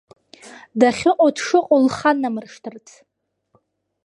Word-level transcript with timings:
Дахьыҟоу, 0.79 1.31
дшыҟоу 1.35 1.79
лха-намыршҭырц. 1.85 2.87